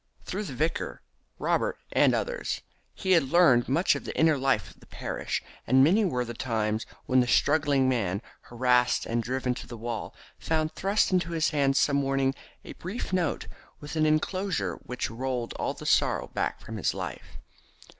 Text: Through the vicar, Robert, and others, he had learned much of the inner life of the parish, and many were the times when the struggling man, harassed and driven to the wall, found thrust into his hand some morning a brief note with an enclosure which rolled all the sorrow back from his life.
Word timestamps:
Through 0.25 0.45
the 0.45 0.55
vicar, 0.55 1.03
Robert, 1.37 1.77
and 1.91 2.15
others, 2.15 2.61
he 2.95 3.11
had 3.11 3.21
learned 3.29 3.69
much 3.69 3.93
of 3.93 4.03
the 4.03 4.17
inner 4.17 4.35
life 4.35 4.71
of 4.71 4.79
the 4.79 4.87
parish, 4.87 5.43
and 5.67 5.83
many 5.83 6.03
were 6.03 6.25
the 6.25 6.33
times 6.33 6.87
when 7.05 7.19
the 7.19 7.27
struggling 7.27 7.87
man, 7.87 8.23
harassed 8.49 9.05
and 9.05 9.21
driven 9.21 9.53
to 9.53 9.67
the 9.67 9.77
wall, 9.77 10.15
found 10.39 10.71
thrust 10.73 11.11
into 11.11 11.33
his 11.33 11.51
hand 11.51 11.77
some 11.77 11.97
morning 11.97 12.33
a 12.65 12.73
brief 12.73 13.13
note 13.13 13.45
with 13.79 13.95
an 13.95 14.07
enclosure 14.07 14.77
which 14.77 15.11
rolled 15.11 15.53
all 15.59 15.75
the 15.75 15.85
sorrow 15.85 16.29
back 16.33 16.59
from 16.61 16.77
his 16.77 16.95
life. 16.95 17.37